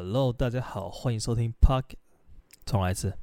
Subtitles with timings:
[0.00, 1.82] Hello，大家好，欢迎收听 Park
[2.64, 3.14] 重来一次。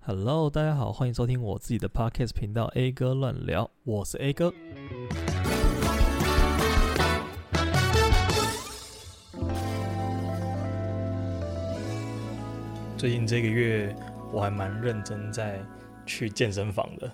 [0.00, 4.52] Hello，大家好，欢迎收听我自己的 Podcast 频道 A 哥乱聊，我是 A 哥。
[12.98, 13.96] 最近这个月
[14.30, 15.64] 我还蛮认真在
[16.04, 17.10] 去健身房的，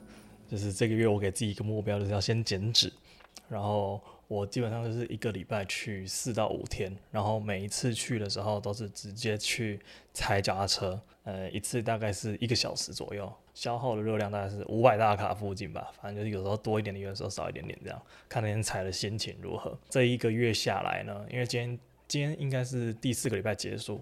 [0.49, 2.93] 就是这个月我给自己一个目标，就是要先减脂，
[3.49, 4.01] 然后。
[4.33, 9.79] 我基本上就是一个礼拜去四到五天，然后每一次去的时候都是直接去
[10.14, 19.79] 踩脚踏车，呃，一次大概是一个小时左右，消耗的热量大概是五百大卡附近吧，反正就是有时候多一点点，有时候少一点点这样，看那天踩的心情如何。
[19.91, 24.00] 这一个月下来呢，因为今天今天应该是第四个礼拜结束，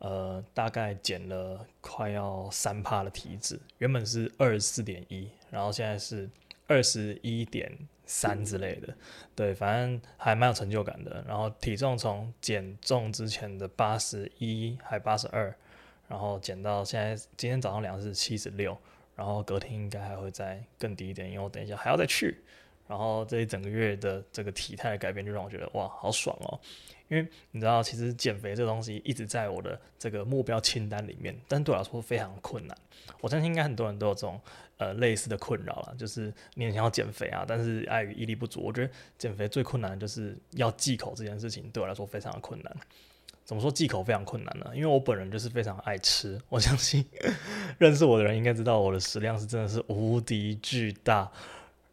[0.00, 6.28] 呃，大概减了快要三趴的体脂，原本是二十四点一，然后现在是
[6.68, 7.76] 二十一点。
[8.10, 8.96] 三之类的，
[9.36, 11.22] 对，反正还蛮有成就感的。
[11.28, 15.54] 然后体重从减重之前的八十一还八十二，
[16.08, 18.74] 然后减到现在今天早上量是七十六，
[19.14, 22.42] 然后隔天应该还会再更低一点，因为我等一下还要再去。
[22.86, 26.58] 然后这一整个月的这个体态的改变，就让我觉得哇，好爽哦！
[27.08, 32.76] 因为你知道，其实减肥这东西一直在我的这个目标清单里面，但对我来说非常困难。
[33.20, 34.40] 我相信应该很多人都有这种
[34.76, 38.60] 呃类似的困扰了，就是你很想要减肥啊，但是碍于毅力不足。
[38.62, 42.76] 我觉得减肥最困难的就是要忌口这件事情，对我来说非常的困难。
[43.44, 44.70] 怎么说忌口非常困难呢？
[44.74, 47.02] 因为我本人就是非常爱吃，我相信
[47.78, 51.32] 认识我的人应该知道我的食量是真的是无敌巨大。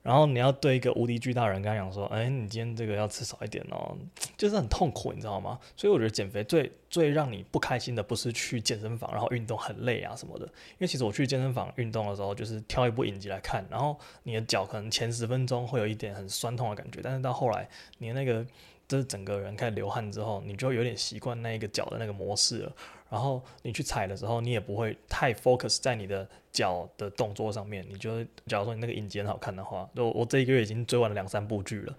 [0.05, 3.97] 然后你要对一个无敌巨大人跟他讲说，哎，你今天这个要吃少一点哦，
[4.37, 5.59] 就是很痛苦，你知道吗？
[5.75, 10.45] 所以我觉得减肥最最让你不开心的不是去健身房，然后运动很累啊什么的。
[10.45, 18.45] 因为其实我去健身房运动的时候，就是挑一部影集来看，然后你的脚可能前十分钟会有一点很酸痛的感觉，但是到后来你那个
[18.87, 22.71] 就是整个人开始流汗之后，你就有点习惯那一个脚的那个模式了。
[23.09, 27.85] 然后你去踩的时候，你也不会太 focus 在你的脚的动作上面。
[27.89, 31.95] 你觉得假如说你那个影集好看的话，就我这一个月已经追完了两三部剧了。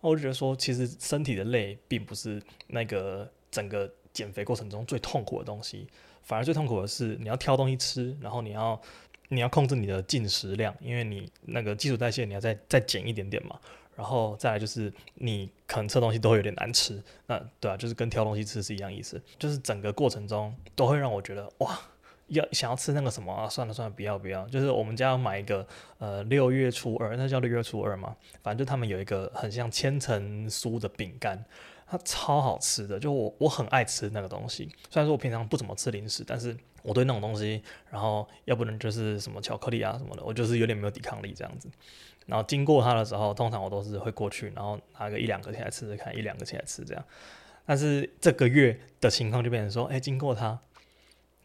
[0.00, 5.86] 我就觉得说，其实身体的累并不是那个整个减肥过程中最痛苦的东西，
[6.22, 8.80] 反而最痛苦的是你要挑东西吃，然后你要
[9.28, 13.58] 你要控制你的进食量，因为你那个基础代谢你要再再减一点点嘛。
[13.98, 21.76] 然后再来就是你可能吃东西都会有点难吃，那对啊，就是跟挑东西吃是一样意思，就是整个过程中都会让我觉得哇，
[22.28, 24.46] 要想要吃那个什么啊，算了算了，不要不要。
[24.46, 25.66] 就是我们家要买一个
[25.98, 31.44] 呃六月初二，那叫六月初二嘛，反正就他们有一个很像千层酥的饼干，
[31.84, 34.70] 它超好吃的，就我我很爱吃那个东西。
[34.88, 36.56] 虽然说我平常不怎么吃零食，但是
[36.88, 41.68] 我对那种东西，然后要不然就是什么巧克力啊什么的，我就是有点没有抵抗力这样子。
[42.26, 47.04] 然后经过它的时候，通常我都是会过去，然后拿个一两个起来吃吃看，一两个起来吃这样。
[47.64, 50.58] 但是这个月的情况就变成说，哎，经过它，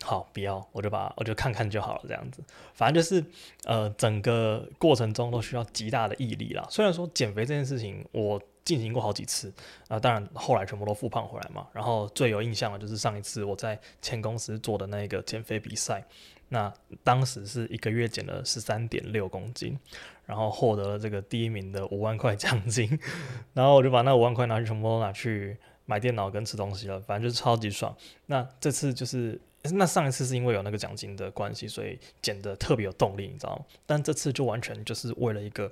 [0.03, 2.43] 好，不要，我就把我就看看就好了这样子。
[2.73, 3.23] 反正就是，
[3.65, 6.65] 呃，整个过程中都需要极大的毅力啦。
[6.69, 9.49] 虽然说减肥这件事情我进行过好几次，
[9.87, 11.67] 啊、呃，当然后来全部都复胖回来嘛。
[11.73, 16.03] 然后最有印象的就是上一次我在前公司做的那个减肥比赛。
[16.49, 16.71] 那
[17.03, 19.75] 当时是一个月减了十三点六公斤，
[20.23, 22.87] 然后获得了这个第一名的五万块奖金，
[23.53, 27.95] 然后我就把那五万块拿去全部都拿去买电脑跟吃东西了，反正就是超级爽。
[28.27, 33.65] 那这次就是，那上一次是因为有那个奖金的关系，所以减得特别有动力，你知道吗？
[33.87, 35.71] 但这次就完全就是为了一个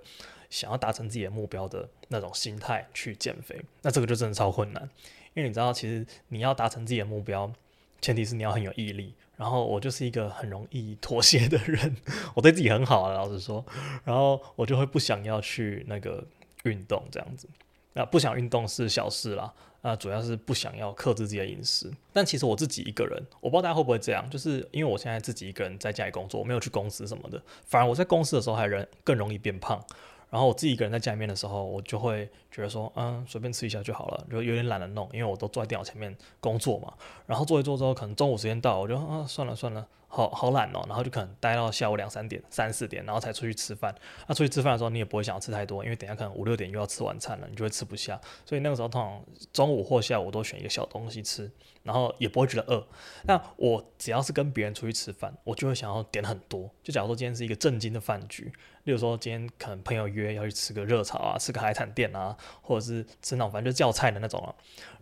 [0.52, 4.88] 想要达成自己的目标的那种心态去减肥，那这个就真的超困难，
[5.34, 7.52] 因为你知道，其实你要达成自己的目标，
[8.00, 9.16] 前提是你要很有毅力。
[9.38, 11.96] 然后我就是一个很容易妥协的人，
[12.36, 13.66] 我对自己很好啊，老实说，
[14.04, 16.24] 然后我就会不想要去那个
[16.62, 17.50] 运动这样子。
[17.94, 19.52] 那不想运动是小事啦，
[19.82, 21.92] 那主要是不想要克制自己的饮食。
[22.14, 29.84] 但其实我自己一个人，我不知道大家会不会这样，就是因为我现在自己一个人在家里工作，我没有去公司什么的，反而我在公司的时候还人更容易变胖。
[30.31, 36.94] 然后我自己一个人在家里面的时候，我就会觉得说，嗯，随便吃一下就好了，就有点懒得弄，因为我都坐在电脑前面工作嘛。
[37.28, 40.85] 然后做一做之后，可能中午时间到，我就啊，算了算了，好好懒哦。
[40.88, 43.94] 然后就可能待到下午两三点、三四点，然后才出去吃饭。
[44.26, 48.17] 那出去吃饭的时候，你也不会想要吃太多，因为等下可能五六点又要吃晚餐了，你就会吃不下。
[48.46, 49.22] 所以那个时候通常
[49.52, 51.52] 中午或下午我都选一个小东西吃，
[51.84, 52.88] 然后也不会觉得饿。
[53.23, 56.70] 那我只要是跟别人出去吃饭，我就会想要点很多。
[56.82, 58.50] 就假如说今天是一个正经的饭局。
[58.84, 64.54] 例如说今天可能朋友约要去吃个热炒啊，吃个海产店啊，或者是吃那种反正就叫菜的那种啊。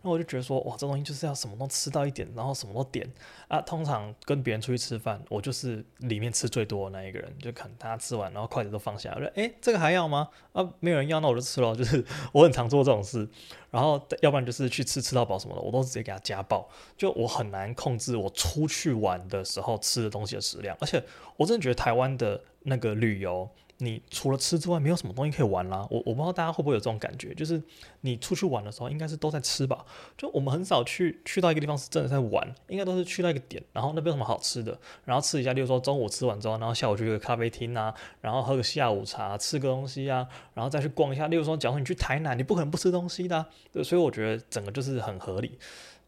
[0.01, 3.09] 然后我就觉得说，哇，这东西就是要什么都吃到一点，然后什么都点
[3.49, 3.61] 啊。
[3.61, 10.29] 通常跟别人出去吃饭，我就是里面吃最多的那一个人，就看大家吃完，然后筷子都放下，我说，哎，这个还要吗？
[10.53, 11.75] 啊，没有人要，那我就吃了。
[11.75, 12.01] 就是
[12.31, 13.27] 我很常做这种事。
[13.69, 16.67] 然后要不然就是去吃吃到饱什么的，我都直接给他加爆。
[16.97, 21.03] 就我很难控制我出去玩的时候吃的东西的食量，而且
[21.37, 23.49] 我真的觉得台湾的那个旅游。
[23.81, 25.87] 你除了吃之外，没有什么东西可以玩啦。
[25.89, 27.63] 我我不知道大家会不会有这种感觉，就是
[28.01, 29.85] 你出去玩的时候，应该是都在吃吧。
[30.17, 35.53] 就我们很少去去到一个地方是真的在玩，应该都是去到一个点，然后那边有什么好吃的，然后吃一下。
[35.53, 41.27] 例如说中午吃完之后，然后下午去个咖啡厅啊，然后喝个下午茶，吃个东西啊，然后再去逛一下。
[41.27, 45.57] 例如说，假如说你去台南，你不可能不吃东西的，对，所以我觉得整个就是很合理。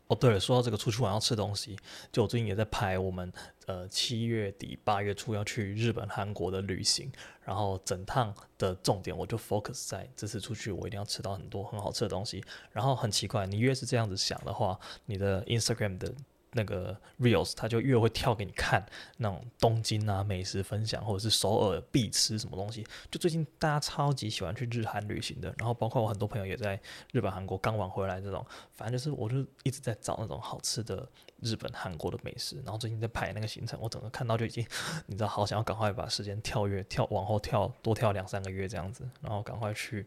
[0.08, 1.78] 哦，对了，说到这个出去玩要吃东西，
[2.12, 3.32] 就我最近也在拍我们
[3.66, 7.10] 呃七月底八月初要去日本、韩国的旅行，
[7.46, 12.44] 然后整趟的重点我就 focus 在这次出去我一定要吃到很多很好吃的东西。
[12.74, 16.14] 然后很奇怪，你越是这样子想的话，你的 Instagram 的。
[16.54, 18.86] 那个 reels，他就越会跳给你看
[19.18, 22.86] 那种东京啊美食分享，或者是首尔必吃什么东西。
[23.10, 26.80] 就最近大家超级喜欢去日韩旅行的，然后包括我很多朋友也在
[27.12, 31.08] 日本、韩国刚玩回来这种，反正就是我就一直在找那种好吃的。
[31.42, 34.66] 日本、韩国的美食，然后最近在排那个行程，我整个看到就已经，
[35.08, 40.06] 你知道，好想要赶快把时间跳跃、跳往后跳多跳两三个月这样子，然后赶快去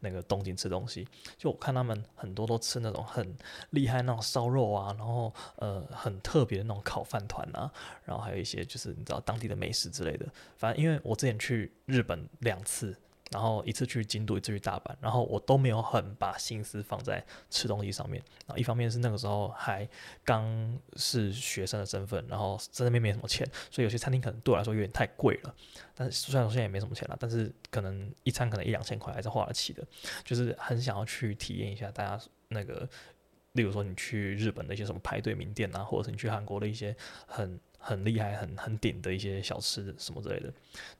[0.00, 1.06] 那个东京吃东西。
[1.36, 3.36] 就我看他们很多都吃那种很
[3.70, 7.70] 厉害那种烧肉啊，然后呃很特别的那种烤饭团啊，
[8.04, 10.26] 然后还有一些就是你知道当地的美食之类的。
[10.56, 12.96] 反正因为我之前去日本两次。
[13.32, 18.22] 然后一次去京都，一次去大阪，然后我都没有很把心思放在吃东西上面。
[18.46, 19.88] 然后一方面是那个时候还
[20.24, 25.54] 刚是学生的身份，然后在那边没什么钱，所以有些餐厅可能对我来说有点太贵了。
[25.94, 29.82] 但是虽然说现在也没什么钱了，但是可能一餐可能一两千块还是花得起的。
[30.24, 32.88] 就是很想要去体验一下大家那个，
[33.56, 36.94] 例如说你去日本的一些什么排队名店啊，或者是你去韩国的一些
[37.26, 37.58] 很。
[37.78, 40.52] 很厉害、很很顶的一些小吃什么之类的，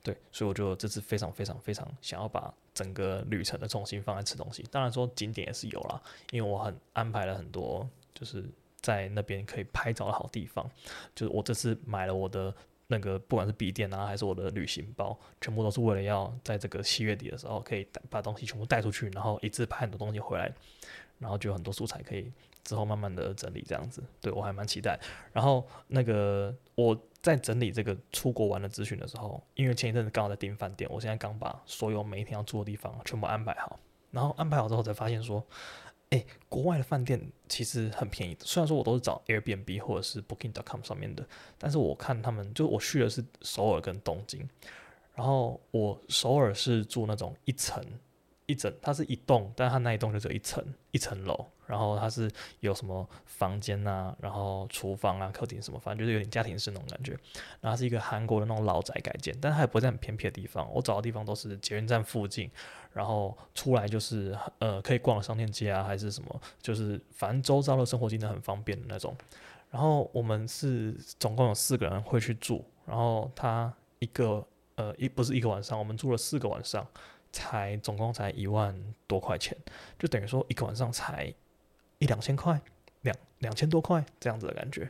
[0.04, 4.64] 对，所以我就这次非常非常非常想要把整个旅程的重心放在吃东西。
[4.70, 6.00] 当然说景点也是有啦，
[6.30, 8.44] 因为我很安排了很多，就是
[8.80, 10.64] 在那边可以拍照的好地方。
[11.12, 12.54] 就是我这次买了我的
[12.86, 20.54] 那个，不管是笔电啊，还是我的旅行包，全部都是为了要在这个七月底的时候可以把东西全部带出去，然后一次拍很多东西回来，
[21.18, 22.32] 然后就有很多素材可以。
[22.64, 24.98] 之后慢慢的整理这样子，对，我还蛮期待。
[25.32, 33.78] 然后那个我在整理这个出国玩的资讯的时候，因为前一阵子刚好在订饭店，我现在刚把所有每一天要住的地方全部安排好。
[34.10, 35.46] 然后安排好之后才发现说，
[36.10, 38.36] 诶，国外的饭店其实很便宜。
[38.40, 41.24] 虽然说我都是找 Airbnb 或者是 Booking.com 上面的，
[41.56, 44.44] 但是我看他们就我去的是首尔跟东京，
[45.14, 47.80] 然后我首尔是住那种一层
[48.46, 51.46] 一整，它是一栋，但它那一栋就只有一层一层楼。
[51.66, 57.18] 然后它是有什么房间啊，然后厨房啊、客厅什么，反正就是有点家庭式那种感觉。
[57.60, 60.72] 然后是一个韩国的那种老宅改建，但它也不在很偏僻的地方。
[60.72, 62.48] 我找的地方都是捷运站附近，
[62.92, 69.12] 然后出来就是呃可以逛商店街啊，还是什么，就是反正周遭的生活机能很方便的那种。
[69.68, 74.46] 然后我们是总共有四个人会去住，然后他一个
[74.76, 76.86] 呃一不是一个晚上，我们住了四个晚上，
[77.32, 78.74] 才总共才一万
[79.06, 79.56] 多块钱，
[79.98, 81.34] 就等于说一个晚上才。
[81.98, 82.60] 一两千块，
[83.00, 84.82] 两两千多块这样子的感觉，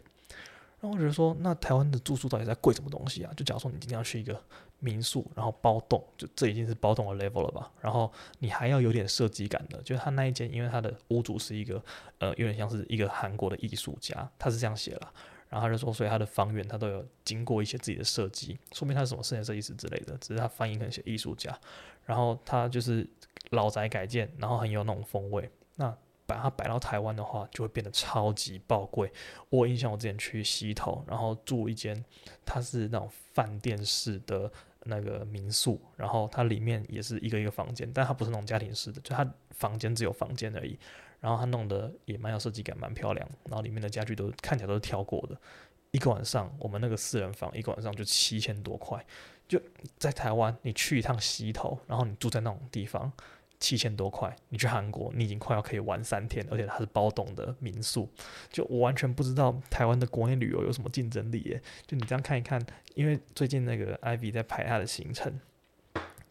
[0.80, 3.32] 然后我觉得说，那台湾的住宿到底在贵什么东西啊？
[3.36, 4.42] 就假如说你今天要去一个
[4.80, 7.70] 民宿，然后包栋，就这已经是包栋的 level 了吧？
[7.80, 11.80] 然后你还要有点设计感的，就是他那一间，因为他的屋主是一个
[12.18, 15.12] 呃，有点像是一个韩国的艺术家，他是这样写了，
[15.56, 21.58] 然后他就说，所以他的房源他都有经过一些自己的设计，说明他是什么室内设计师之类的，只是他翻译可能写艺术家，
[22.04, 23.08] 然后他就是
[23.50, 25.96] 老宅改建，然后很有那种风味，那。
[26.28, 29.12] 把它摆到台湾的话，就会变得超级爆贵。
[29.48, 32.04] 我印象，我之前去西头，然后住一间，
[32.44, 34.50] 它是那种饭店式的
[34.86, 40.76] 那个民宿，然后它里面也是一个一个房间，但它不是那种家庭式的，就它房间只有房间而已。
[41.20, 43.28] 然后它弄得也蛮有设计感，蛮漂亮。
[43.44, 45.36] 然后里面的家具都看起来都是挑过的。
[45.90, 49.04] 一个晚上，我们那个四人房一个晚上就七千多块。
[49.48, 49.60] 就
[49.98, 53.12] 在台湾，你去一趟西头，然后你住在那种地方。
[53.58, 58.06] 七千多块，你去韩国，你已经快要可以玩三天，而且它是包栋的民宿，
[58.50, 61.62] 就我完全不知道台湾的国内旅游有什么竞争力耶。
[61.86, 62.62] 就你这样看一看，
[62.94, 65.40] 因为最近那个 Ivy 在排他的行程，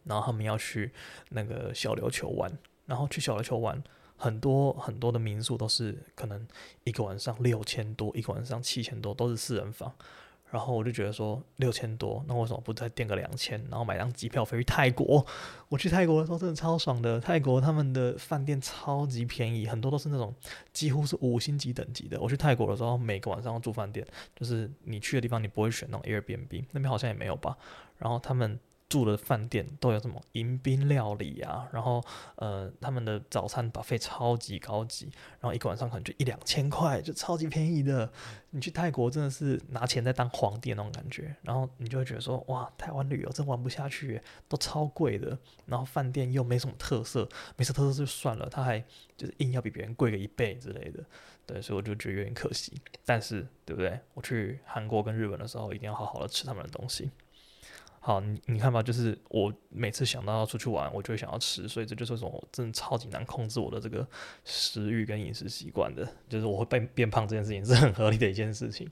[0.04, 0.92] 然后他们要去
[1.30, 3.84] 那个小琉球玩，然后去小琉球玩，
[4.18, 6.48] 很多很多的民宿都是可能
[6.84, 9.92] 一个晚上六千多，一个晚上七千多，都是四人房。
[10.52, 15.26] 然后我就觉得说六千多，那为什么不再垫个两千，然后买张机票飞去泰国？
[15.68, 20.34] 我去泰国的时候真的超爽的，泰国他们的饭店超级便宜，很多都是那种
[20.72, 22.22] 几乎是五星级等级的。
[22.22, 24.06] 我去泰国的时候，每个晚上要住饭店，
[24.36, 27.58] 就是你去的地方你不会选那种 Airbnb，那边好像也没有吧。
[27.98, 28.58] 然后他们。
[28.88, 32.04] 住的饭店都有什么迎宾料理啊，然后
[32.36, 38.12] 呃他们的早餐 buffet 超级高级，然后一个晚上可能就一两千块，就超级便宜的。
[38.52, 47.28] 你去泰国真的是拿钱在当皇帝那种感觉，然后你就会觉得说哇，台湾旅游真玩不下去，都超贵的，然后饭店又没什么特色，
[47.58, 48.80] 没什么特色就算了，他还
[49.18, 51.04] 就是硬要比别人贵个一倍之类的，
[51.46, 52.80] 对，所以我就觉得有点可惜。
[53.04, 54.00] 但是对不对？
[54.14, 57.12] 我去韩国跟日本的时候，一定要好好的吃他们的东西。
[58.08, 64.08] 好，你你看吧，就是我每次想到要出去玩，我就会想要吃，所以这就是一种真的超级难控制我的这个
[64.44, 68.88] 食欲跟饮食习惯的，就是我会变变胖这件事情是很合理的一件事情。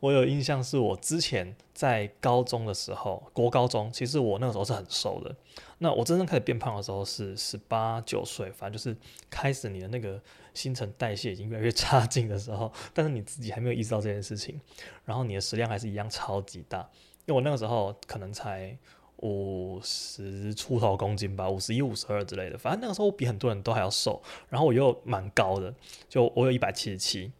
[0.00, 5.32] 我有印象是我之前在高中的时候，国高中，其实我那个时候是很瘦的。
[5.78, 8.96] 那我真正开始变胖的时候是十八九岁，反正就是
[9.30, 10.20] 开始你的那个
[10.52, 14.60] 新陈代谢已经越来越差劲的时候，但是你自己还没有意识到这件事情，
[15.04, 16.90] 然后你的食量还是一样超级大。
[17.26, 18.76] 因为我那个时候可能才
[19.18, 22.58] 五十出头公斤吧，五十一、五十二之类的。
[22.58, 25.72] 反正那个时候我比很多人都还要瘦，然后我又蛮高的，
[26.08, 27.30] 就我有一百七十七，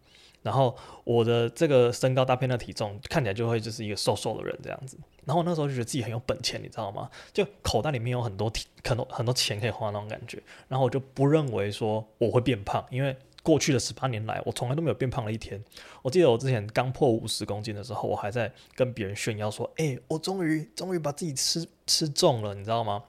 [0.43, 4.97] 然后我的这个身高搭配的体重看起来就会就是一个瘦瘦的人这样子。
[5.25, 7.11] 然后我那时候就觉得自己很有本钱，你知道吗？
[7.33, 10.41] 就口袋里面有很多体，很多很多钱可以花那种感觉。
[10.69, 13.17] 然后我就不认为说我会变胖，因为。
[13.43, 15.63] 过去的十八年来，我从来都没有变胖了一天。
[16.03, 23.05] 我记得我之前刚破五十公斤的时候，我还在跟别人炫耀说：“哎、我终于终于把自己吃吃重了，你知道吗？”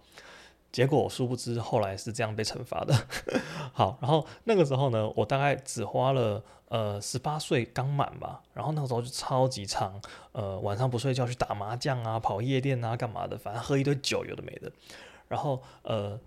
[0.74, 2.96] 结果殊不知后来是这样被惩罚的。
[3.74, 14.72] 好，然后那个时候呢，我大概只花了呃十八岁刚满吧，然后那个时候就超级长，呃晚上不睡觉去打麻将啊、跑夜店啊、干嘛的，反正喝一堆酒，有的没的。
[15.28, 16.20] 然后呃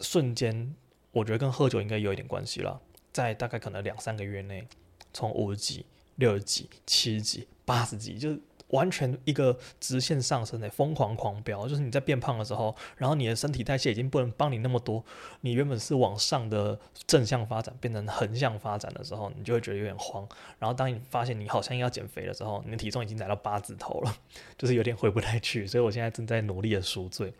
[0.00, 0.74] 瞬间，
[1.12, 2.78] 我觉得跟喝酒应该有一点关系了。
[3.16, 4.68] 在大概可能两三个月内，
[5.14, 11.66] 从五十几、六十几、七十几、八十几，就是完全一个直线上升的疯狂狂飙。
[11.66, 15.02] 就是你在变胖的时候，然后你的身体代谢已经不能帮你那么多，
[15.40, 20.28] 你原本是往上的正向发展变成横向发展的时候，你就会觉得有点慌。
[20.58, 24.14] 然后当你发现你好像要减肥的时候，你的体重已经来到八字头了，
[24.58, 25.66] 就是有点回不太去。
[25.66, 27.32] 所以我现在正在努力的赎罪。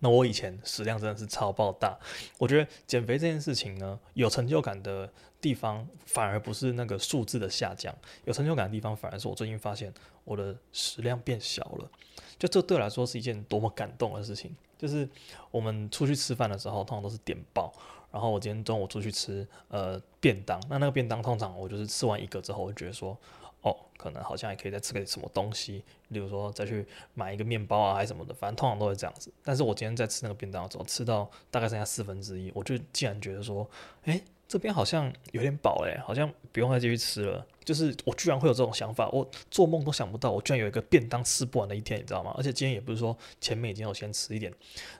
[0.00, 1.98] 那我以前食量真的是超爆大，
[2.38, 9.92] 我觉得减肥这件事情呢，有成就感的地方反而不是那个数字的下降，有成就感的地方反而是我最近发现
[10.24, 11.90] 我的食量变小了，
[12.38, 14.54] 就这对我来说是一件多么感动的事情。
[14.76, 15.08] 就是
[15.50, 17.72] 我们出去吃饭的时候，通常都是点爆，
[18.12, 23.18] 然后我今天中午出去吃呃便当，那那个便当通常我就是吃完一个之后，我觉得说。
[23.62, 29.32] 哦，可能好像也可以再吃个什么东西，例如说再去买一个面包啊，还是什么的，反正通常都会这样子。
[29.42, 33.68] 但是我今天在吃那个便当的时候，吃到大概剩下四分之一，我就竟然觉得说，
[34.04, 37.44] 诶，这边好像有点饱诶，好像不用再继续吃了。
[37.64, 42.32] 就是我居然会有这种想法，我做梦都想不到，我居然有一个便当吃不完的一天，你知道吗？
[42.36, 44.52] 而且今天也不是说前面已经有先吃一点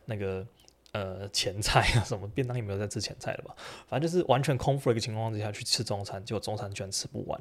[0.07, 0.45] 那个。
[0.93, 3.55] 呃，前菜啊， 什么便当也没有在吃前菜了吧？
[3.87, 7.39] 反正就是完全空腹的一个情况之下去吃中餐，结果中餐居然吃不完，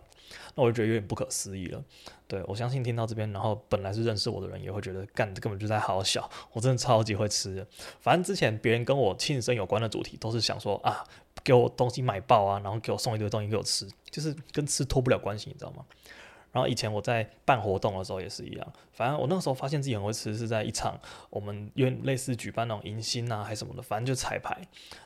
[0.56, 1.82] 那我就觉得有点不可思议了。
[2.28, 7.66] 对，我相信听到这边，然后本来是认识我的人也会觉得，干，这根本就在好小，我真的超级会吃的。
[8.02, 11.06] 反正之前别人跟我庆生有关的主题都是想说啊，
[11.42, 15.86] 给我东西买爆啊，然后给我送一堆东西给我吃，就是跟吃脱不了关系，你知道吗？
[16.52, 21.00] 然后以前我在办活动的时候也是一样，反正我那时候发现自己很会吃，是在一场
[21.30, 24.58] 我们因为类似举办那种迎新啊还什么的，反正就彩排。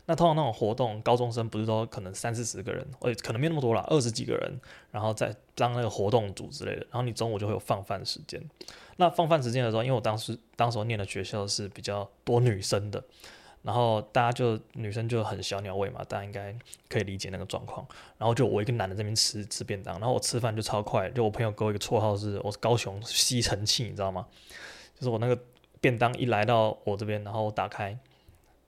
[0.05, 4.59] 那通常那种活动，高中生不是都可能三四十个人，或者可能没那么多啦，二十几个人，
[4.91, 6.81] 然后再当那个活动组之类的。
[6.89, 8.41] 然后你中午就会有放饭时间。
[8.97, 13.03] 那放饭时间的时候，因为我当时当时候念的学校是比较多女生的。
[13.63, 16.55] 然后大家就女生就很小鸟胃嘛，大家应该
[16.89, 17.85] 可以理解那个状况。
[18.17, 21.09] 然后就我一个男的这边吃吃便当，然后我吃饭就超快。
[21.11, 24.25] 就我朋友给我一个绰号是，我是高雄吸尘器，你知道吗？
[24.95, 25.39] 就是我那个
[25.79, 27.97] 便当一来到我这边，然后打开，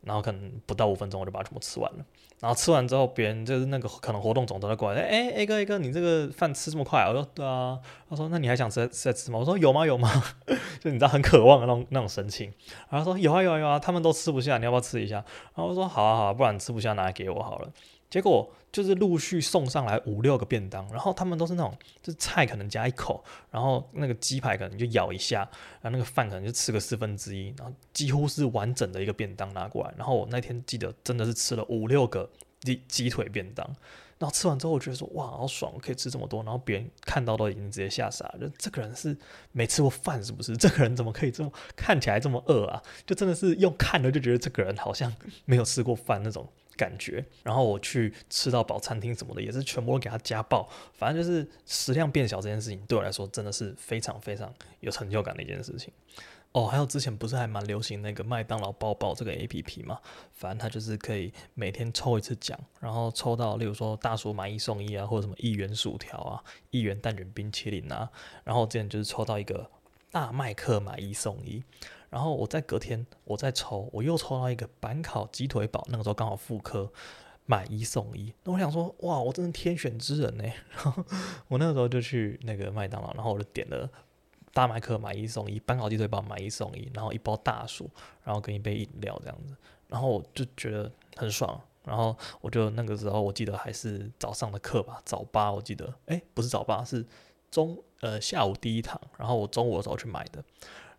[0.02, 2.06] 然后可能不到五分钟我就把它全部吃完了。
[2.44, 7.08] 然后吃完之后，别人就是那个可能活动总都在过来，哎，A 哥 A 哥，你这个饭吃这么快啊？
[7.08, 7.80] 我说对啊。
[8.10, 9.40] 他说那你还想吃再吃吗？
[9.40, 10.12] 我说有吗有吗？
[10.82, 12.52] 就你知道很渴望的那种那种神情。
[12.90, 15.24] 然后他说有啊有啊有啊，他们都吃不下，你要不要吃一下？
[15.56, 17.70] 然后我说好啊好啊，不然吃不下拿来给我好了。
[18.14, 25.40] 结果就是陆续送上来五六个便当，然后他们都是那种，就菜可能夹一口，然后那个鸡排可能就咬一下，
[25.82, 29.92] 然后那个饭可能就吃个四分之一，然后几乎是完整的一个便当拿过来。
[29.98, 32.30] 然后我那天记得真的是吃了五六个
[32.60, 33.66] 鸡鸡腿便当，
[34.20, 36.44] 然后吃完之后，我觉得说哇，好爽，我可以吃这么多。
[36.44, 39.18] 然后别人看到都已经直接吓傻了，就这个人是
[39.54, 40.56] 没吃过饭是不是？
[40.56, 42.80] 这个人怎么可以这么看起来这么饿啊？
[43.08, 45.12] 就真的是用看的就觉得这个人好像
[45.46, 47.24] 没有吃过饭那种感觉。
[47.44, 50.70] 然后我去吃到饱餐厅什么的，也是全部都给他加爆。
[50.94, 55.94] 反正就是食量变小这件事情，对我来说真的是非常非常有成就感的一件事情。
[56.52, 60.00] 哦，还有之前不是还蛮流行那个麦当劳包包这个 APP 嘛？
[60.34, 68.08] 反正它就是可以每天抽一次奖，然后抽到，例如说大叔买一送一啊，或者什么一元薯条啊、一元蛋卷冰淇淋啊。
[68.44, 69.68] 然后之前就是抽到一个
[70.12, 71.64] 大麦克买一送一，
[72.14, 76.88] 然后我在隔天我再抽，我又抽到一个板烤鸡腿堡，那个时候刚好复刻
[77.48, 78.32] 买一送一。
[78.44, 80.44] 那我想说，哇，我真的天选之人呢！
[80.44, 81.04] 然 后
[81.48, 83.90] 我那个时候就去那个麦当劳，然后我就点了。
[84.54, 87.90] 大麦克买一送一，板烤鸡腿堡买一送一，然后一包大薯，
[88.24, 89.56] 然后跟一杯饮料这样子，
[89.88, 91.60] 然后我就觉得很爽。
[91.84, 97.04] 然后我就那个时候我记得还是早上的课吧，早八我记得，诶，不是早八，是
[97.50, 100.44] 中呃下午第一堂，然后我中午的时候去买的。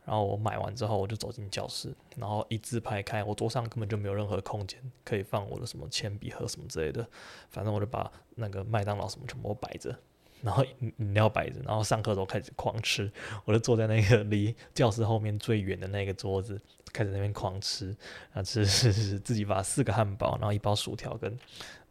[0.05, 7.07] 然后我买完之后我就走进教室，然后一字排开，我桌上根本就没有任何空间可以放我的什么铅笔盒什么之类的，
[7.51, 9.97] 反正我就把那个麦当劳什么全部摆着。
[10.43, 10.63] 然后
[10.99, 13.11] 饮料摆着，然后上课的时候开始狂吃，
[13.47, 16.61] 我就坐在那个离教室后面最远的那个桌子，
[16.93, 17.87] 开始那边狂吃，
[18.31, 21.35] 然后吃吃吃，自己把四个汉堡，然后一包薯条跟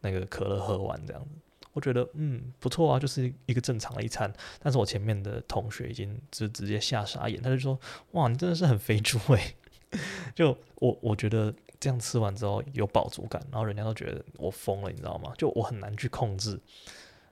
[0.02, 1.30] 那个可乐喝完这样子，
[1.74, 4.32] 我觉得嗯不错啊，就是一个正常的一餐。
[4.58, 7.78] 但是我前面的同学已经直直接吓傻眼，他就说
[8.12, 9.54] 哇你真的是很肥猪诶、
[10.34, 15.34] 就我我觉得这样吃完之后有饱足感，然后人家都觉得我疯了，你知道吗？
[15.36, 16.58] 就我很难去控制。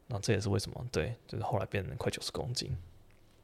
[0.09, 2.77] 那这也是为什么，对，就是后来变成快九十公斤，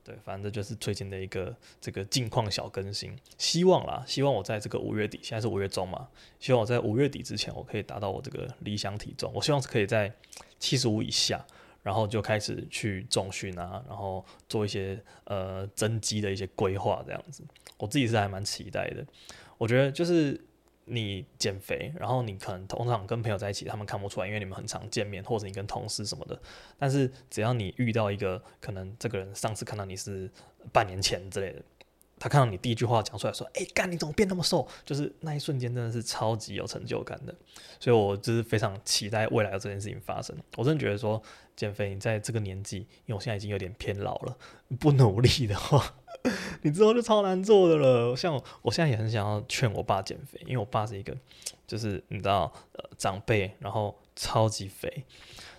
[0.08, 6.08] 对，反正就是最近的一个这个近况小更新，希望啦，希望我在这个五月底，现在是五月中嘛，
[6.40, 10.10] 希望我在五月底之前，我可以达到我这个理想体重，我希望是可以在
[10.58, 11.44] 七十五以下，
[11.82, 17.44] 然后就开始去重训啊，然后做一些呃增肌的一些规划，这样子，
[17.76, 19.04] 我自己是还蛮期待的，
[19.58, 20.40] 我觉得就是。
[20.88, 26.40] 你减肥，然后你可能通常跟朋友在一起，他们看不出来，因为你们很常见面，或者你跟同事什么的。
[26.78, 30.30] 但是只要你遇到一个可能这个人上次看到你是
[30.72, 31.62] 半年前之类的，
[32.18, 37.34] 他看到你第一句话讲出来说：“哎，干，你怎么变那么瘦？”就是那一瞬间真的是超级有成就感的。
[37.78, 40.36] 所以我就是非常期待未来的这件事情发生。
[40.56, 41.22] 我真的觉得说
[41.54, 44.36] 减肥，你在这个年纪，因为我现在已经有点偏老了，
[44.80, 45.94] 不努力的话。
[46.62, 48.16] 你之后就超难做的了。
[48.16, 51.16] 像我，现在也很想要劝我爸减肥，因为我爸是一个，
[51.66, 55.04] 就是你知道，呃，长辈，然后超级肥，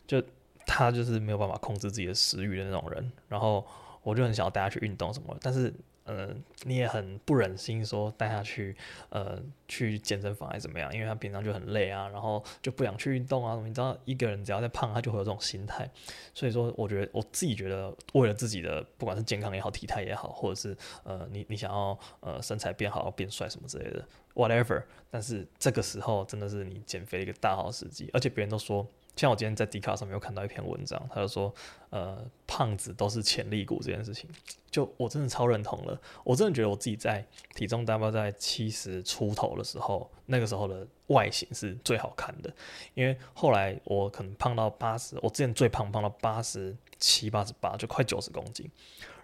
[0.05, 0.21] 就
[0.65, 3.11] 他就是没有办法控制自己的食欲的那种人。
[3.29, 3.65] 然后
[4.03, 5.73] 我就很想要带他去运动什么，但是。
[6.09, 8.75] 呃，你也很不忍心说带他去，
[9.09, 10.91] 呃，去健身房还是怎么样？
[10.91, 13.55] 因为他平常就很累啊，然后就不想去运动啊。
[13.63, 15.87] 你知道，一个人只要在胖，他就会有这种心态。
[16.33, 24.81] 所以说，我觉得我自己觉得，为了自己的不管是健康也好，体态也好，或者是呃，你你想要呃身材变好、变帅什么之类的，whatever。
[25.11, 28.87] 但是这个时候真的是你减肥的一个大好时机，而且别人都说。
[29.19, 31.53] 像我今天在 D 卡上面有看到一篇文章，他就说，
[31.89, 34.29] 呃，胖子都是潜力股这件事情，
[34.71, 35.99] 就我真的超认同了。
[36.23, 42.49] 我真的觉得我自己在体重大概在七十出头的时候，那个时候的外形是最好看的。
[42.93, 48.71] 因为后来我可能胖到八十，我之前最胖胖到八十七、八十八，就快九十公斤。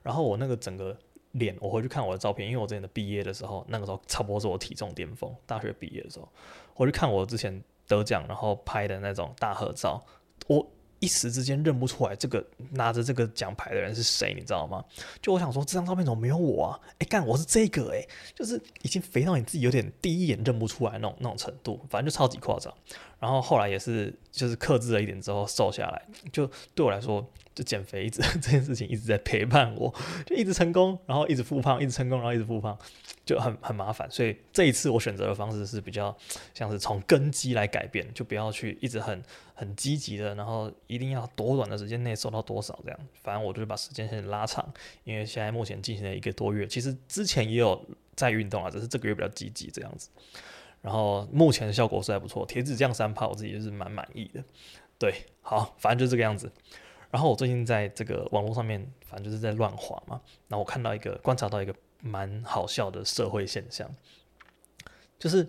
[0.03, 0.97] 然后我那个整个
[1.31, 5.33] 脸，我回去看我的照片，因为我之前的毕业的时候，那个时候差不多是我体重巅峰。
[5.45, 6.27] 大学毕业的时候，
[6.75, 7.63] 我去看我之前。
[7.87, 10.03] 得奖然后拍的那种大合照，
[10.47, 10.65] 我
[10.99, 14.83] 一时之间认不出来这个拿着这个奖牌的人是谁，你知道吗？
[15.21, 16.79] 就我想说，这张照片怎么没有我啊？
[16.99, 22.73] 哎，干，我是这个哎，就是已经肥到你自己有点第一眼认不出来那种那种程度，反正就超级夸张。
[23.19, 26.01] 然后后来也是就是克制了一点之后瘦下来，
[26.31, 27.25] 就对我来说。
[27.55, 29.89] 就减肥一直这件事情一直在陪伴我，
[30.25, 32.77] 就一直成功，然后一直复胖，一直成功，然后一直复胖，
[33.25, 34.11] 就很很麻烦。
[34.11, 36.13] 所以这一次我选择的方式是比较
[36.53, 39.23] 像是从根基来改变，就不要去一直很
[39.53, 42.99] 很积极的，然后一定要多短的时间内瘦到多少这样。
[43.23, 44.69] 反正我就是把时间先拉长，
[45.05, 47.81] 因为现在目前进行了一个多月，其实之前也有
[48.17, 50.09] 在运动啊，只是这个月比较积极这样子。
[50.85, 54.43] 然后目前的效果是还不错，铁子降三炮我自己就是蛮满意的。
[54.99, 56.51] 对，好，反正就这个样子。
[57.09, 60.21] 然后我最近在这个网络上面，反正就是在乱滑嘛。
[60.47, 63.89] 然后我看到一个，观察到一个蛮好笑的社会现象，
[65.17, 65.43] 就是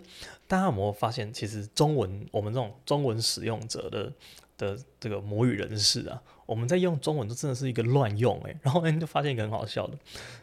[0.47, 4.11] 大家有没有发现，其实中文我们这种中文使用者的
[4.57, 8.57] 的这个母语人士啊，我们在用中文都真的是一个乱用诶。
[8.63, 9.95] 然后呢，就发现一个很好笑的，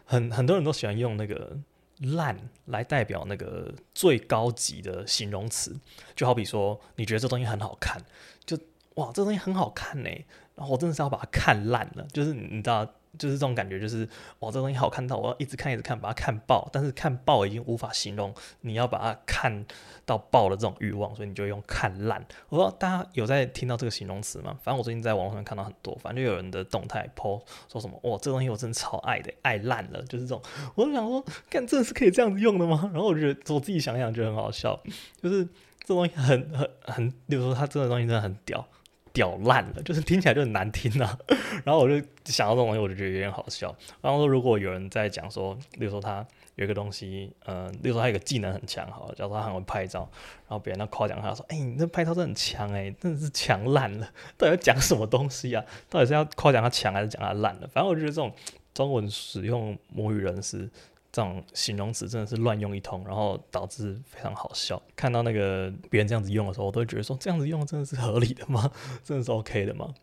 [0.05, 1.59] 很很多人都喜欢用那个
[2.01, 5.79] 烂来代表那个最高级的形容词，
[6.15, 8.03] 就好比说你觉得这东西很好看，
[8.45, 8.59] 就。
[8.95, 10.11] 哇，这东西很好看呢，
[10.55, 12.89] 然后我真的是要把它看烂了，就是你知道。
[13.19, 14.09] 就是这种感觉，就是
[14.41, 16.69] 哇，这东西好看到我要一直看一直看，把它看爆。
[16.73, 19.65] 但是看爆已经无法形容你要把它看
[20.05, 22.25] 到爆的这种欲望，所以你就用看烂。
[22.49, 24.59] 我不知道大家有在听到这个形容词吗？
[24.63, 30.43] 反正我最近在网上看到很多，反正就有人的动态 po 说什么哇，这东西我真的超爱的，爱烂了，就是这种。
[30.75, 32.91] 我就想说，干，这是可以这样子用的吗？
[32.93, 34.81] 然后我觉得我自己想想就很好笑，
[35.23, 35.45] 就是
[35.85, 38.67] 这东西很很很，比如说它这个东西真的很屌。
[39.15, 41.19] 屌烂了，就是听起来就很难听、啊。
[41.65, 43.75] 然后我就想到这种东西，我就觉得有点好笑。
[44.03, 50.01] 然后说，如果有人在讲说，例如说他有一个东西，嗯、呃，例如说他有个技能很强，好，假如说他很会拍照，
[50.49, 54.07] 然后别人要夸奖他说，哎、你这拍照真的很强哎，真的是强烂了。
[54.37, 55.65] 到底要讲什么东西啊？
[55.89, 57.69] 到底是要夸奖他强，还是讲他烂了？
[57.73, 58.33] 反正我觉得这种
[58.75, 60.69] 中文使用母语人士。
[61.15, 64.83] 这种形容词真的是乱用一通，然后导致非常好笑。
[64.97, 68.69] 看到那个别人这样子用的时候，我都会觉得说，这样子用真的是合理的吗？
[69.05, 69.95] 真的是 OK 的吗？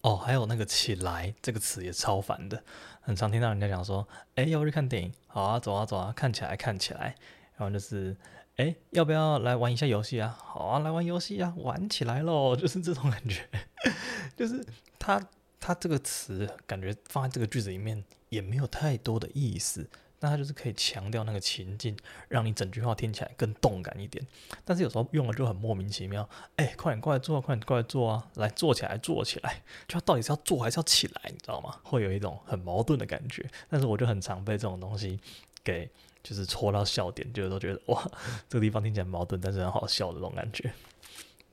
[0.00, 2.62] 哦，还有那个“起来”这个词也超烦的，
[3.02, 5.12] 很常听到人家讲说：“哎，要不去看电影？
[5.26, 7.14] 好啊，走啊走啊，看起来看起来。”
[7.58, 8.16] 然后就是
[8.56, 10.38] ：“哎，要不要来玩一下游戏啊？
[10.42, 13.46] 好啊，来玩游戏啊，玩起来喽！” 就是这种感觉，
[14.34, 14.64] 就是
[14.98, 15.22] 他
[15.60, 19.90] 他这个词感觉放在这个句子里面也没有太多的意思。
[20.26, 21.96] 那它就是可以强调那个情境，
[22.28, 24.26] 让你整句话听起来更动感一点。
[24.64, 26.28] 但是有时候用了就很莫名其妙。
[26.56, 28.28] 哎，快点过来坐，快点过来坐啊！
[28.34, 29.62] 来坐起来，坐起来。
[29.86, 31.22] 就到底是要坐还是要起来？
[31.26, 31.78] 你知道吗？
[31.84, 33.48] 会有一种很矛盾的感觉。
[33.70, 35.20] 但是我就很常被这种东西
[35.62, 35.88] 给
[36.24, 38.02] 就是戳到笑点，就是都觉得哇，
[38.48, 40.72] 这个地方听起来矛盾，但是很好笑的这种感觉。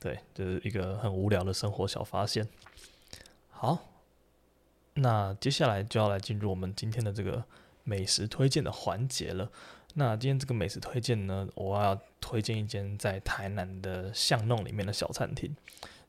[0.00, 2.48] 对，就是一个很无聊的生活小发现。
[3.50, 3.78] 好，
[4.94, 7.44] 那接下来就要来进入我们今天的这个。
[7.84, 9.48] 美食推荐的环节了。
[9.94, 15.54] 那今天这个美食推荐呢，我要推荐一间在台南的巷弄里面的小餐厅。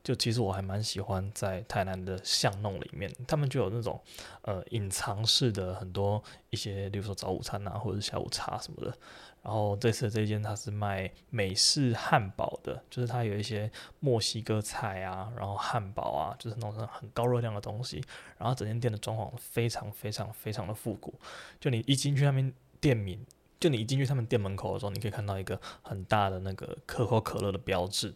[0.02, 4.00] 就其实我还蛮喜欢在台南的巷弄里面，他们就有那种
[4.42, 8.96] 呃隐藏式的很多一些，比如说早午餐啊，或者是下午茶什么的。
[9.46, 18.02] 然后这次这间它是卖美式汉堡的，就是它有一些墨西哥菜啊，然后汉堡啊，就是那种很高热量的东西。
[18.38, 21.14] 然后整间店的装潢非常非常非常的复古，
[21.60, 23.24] 就你一进去那边店名，
[23.60, 28.12] 就你一进去他们店门口的时候，你可以看到一个很大的那个可口可乐的标志，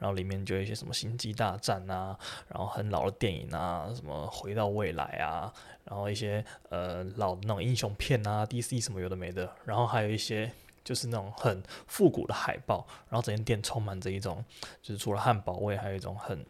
[0.00, 2.18] 然后里面就有一些什么星际大战啊，
[2.48, 5.52] 然后很老的电影啊，什么回到未来啊，
[5.84, 10.50] 然后一些呃老的那种英雄片啊，DC 什么有的没的，然后还有一些。
[10.84, 14.44] 就是那种很复古的海报，然后整间店充满着一种，
[14.80, 16.44] 就是除了汉堡味，还有一种很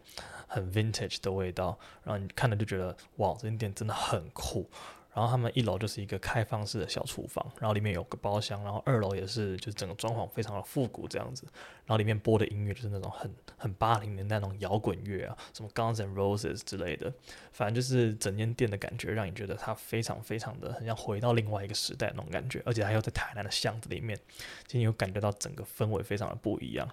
[0.47, 4.69] 很 vintage 的味道，然后你看了就觉得哇，这间店真的很酷。
[5.13, 11.45] 然后他们一楼就是一个开放式的小厨房，然后里面有个包厢，然后二楼也是，就是整个装潢非常的复古这样子。
[11.85, 17.13] 然后里面播的音乐就是那种很很八零年代那种摇滚乐啊，什么 Guns and Roses 之类的，
[17.51, 24.17] 反正就是整间店的感觉让你觉得它非常非常的很像回到另外一个时代那种感觉，而且还有在台南的巷子里面，
[24.65, 26.89] 今天有感觉到整个氛围非常的不一样。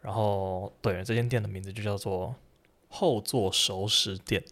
[0.00, 2.34] 然后对，这间店的名字就叫做
[2.88, 4.42] 后座熟食店，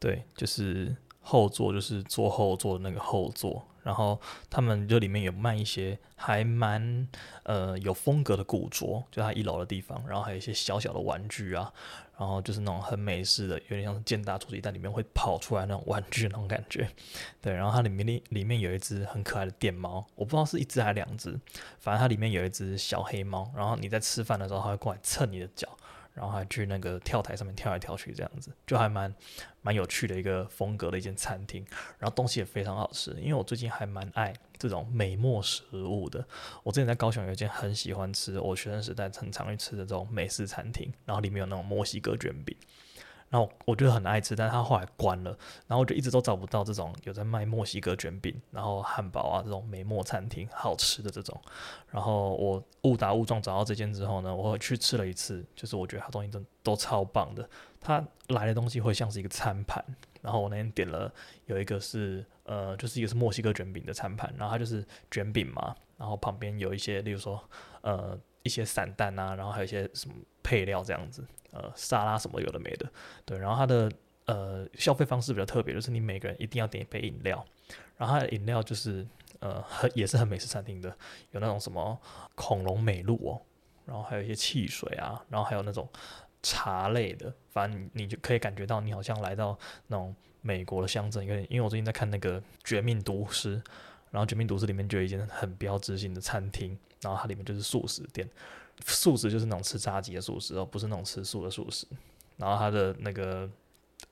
[0.00, 0.96] 对，就是。
[1.28, 7.06] 后座就是坐后座的那个后座，然后他们就里面有卖一些还蛮
[7.42, 11.70] 呃有风格的古着，就它一楼的地方，然后还有一些小小的玩具啊，
[12.18, 16.88] 然后就是那种很美式的，有点像是健达出奇蛋里面会跑出来那种玩具那种感觉，
[17.42, 21.38] 对，然后它里面里里面有一只很可爱的电猫，我不知道是一只还是两只，
[21.78, 25.68] 反正它里面有一只小黑猫，然后你在吃饭的时候它会过来蹭你的脚。
[26.18, 29.14] 然后还去那个跳台上面跳来跳去，这样子就还蛮
[29.62, 31.64] 蛮有趣的一个风格的一间餐厅。
[31.96, 36.26] 然后东西也非常好吃，因为我最近还蛮爱这种美墨食物的。
[36.64, 42.56] 我之前在高雄有一间很喜欢吃，我学生时代很常去吃的这种美式餐厅，然后里面有那种墨西哥卷饼。
[43.30, 45.30] 然后我觉得很爱吃，但是他后来关了，
[45.66, 51.38] 然后我就一直都找不到这种有在卖墨西哥卷饼，然后汉堡啊这种美墨餐厅好吃的这种。
[51.90, 57.48] 然后我误打误撞找到这间之后呢，我去吃了一次，就是我觉得他东西真都超棒的。
[57.80, 59.84] 他来的东西会像是一个餐盘，
[60.22, 61.12] 然后我那天点了
[61.46, 67.38] 有一个是呃，就是一个是墨西哥卷饼的餐盘，然后它就是卷饼嘛，然后旁边有一些，例如说
[67.82, 71.22] 呃一些散蛋啊，然后还有一些什么配料这样子。
[71.50, 72.86] 呃，沙拉什么有的没的，
[73.24, 73.90] 对，然后它的
[74.26, 77.44] 呃消费方式比较特别，就是你每个人一定要点一杯饮料，
[77.96, 79.06] 然后它的饮料就是
[79.40, 80.94] 呃很也是很美式餐厅的，
[81.30, 81.98] 有那种什么
[82.34, 83.40] 恐龙美露哦，
[83.86, 85.88] 然后还有一些汽水啊，然后还有那种
[86.42, 93.56] 茶类的，反正你就可以感觉到你好像来到那种美国的乡镇，有点，因为我最近在看那个《绝命毒师》，
[94.10, 98.28] 然后《绝命毒师》里面就有一间很标志性的餐厅，然后它里面就是素食店。
[98.86, 101.86] 素食就是那种吃炸鸡的素食，而不是那种吃素的素食。
[102.36, 103.48] 然后它的那个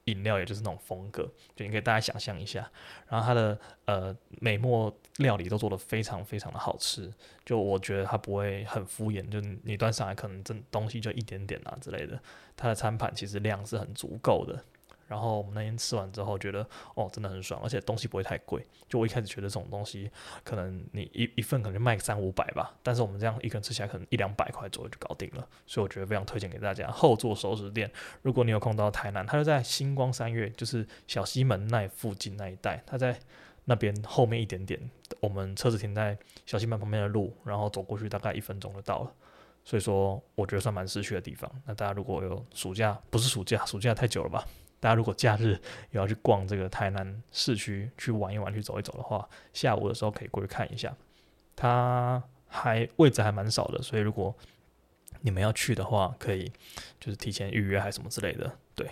[0.04, 1.22] 饮料也就是那种风格，
[1.54, 2.70] 就你可以大家想象一下。
[3.08, 7.12] 然后它的呃美墨料理都做得非常非常的好吃，
[7.44, 12.20] 就我觉得它不会很敷衍，就你端上来可能这东西就一点点啊之类的。
[12.56, 14.62] 它的餐盘其实量是很足够的。
[15.06, 18.64] 然后我们那天吃完之后觉得哦，真的很爽，而且东西不会太贵。
[18.88, 20.10] 就我一开始觉得这种东西
[20.44, 25.46] 可能你一一份可能就卖三五百吧，但是我们这样一个人吃起来可能一两百块左右就搞定了。
[25.66, 27.90] 所以我觉得非常推荐给大家后座熟食店。
[28.22, 33.18] 如果你有空到台南，它就在星光三月，就是小西门那附近那一带，它在
[33.64, 34.80] 那边后面一点点，
[35.20, 39.12] 我们车子停在小西门旁边的路，然后走过去大概一分钟就到了。
[39.64, 41.50] 所以说我觉得算蛮市区的地方。
[41.64, 44.46] 那大家如果有暑假，不是暑假，暑假太久了吧？
[44.86, 50.94] 大家如果假日也要去逛这个台南市区，去玩一玩，去走一走的话，下午的时候可以过去看一下。
[51.56, 54.32] 它还位置还蛮少的，所以如果
[55.22, 56.52] 你们要去的话，可以
[57.00, 58.48] 就是提前预约还是什么之类的。
[58.76, 58.88] 对，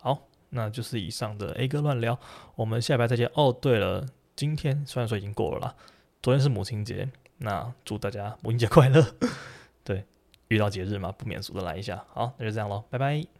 [0.00, 2.18] 好，那就是以上的 A 哥乱聊，
[2.56, 3.30] 我们下礼拜再见。
[3.34, 5.76] 哦，对了，今天虽然说已经过了啦，
[6.20, 9.06] 昨天是母亲节，那祝大家母亲节快乐。
[9.84, 10.04] 对，
[10.48, 12.04] 遇到节日嘛，不免俗的来一下。
[12.12, 13.37] 好，那就这样喽，拜拜。